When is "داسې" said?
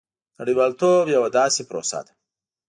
1.37-1.61